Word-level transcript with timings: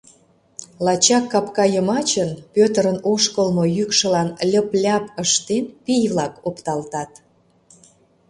Лачак 0.85 1.25
капка 1.31 1.65
йымачын, 1.73 2.29
Пӧтырын 2.53 2.97
ошкылмо 3.11 3.65
йӱкшылан 3.77 4.29
льып-льяп 4.51 5.05
ыштен, 5.23 5.65
пий-влак 5.83 6.33
опталтат. 6.47 7.11